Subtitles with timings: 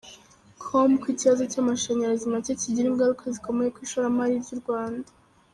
[0.61, 5.09] com ko ikibazo cy’amashanyarazi make kigira ingaruka zikomeye ku ishoramari ry’u Rwanda.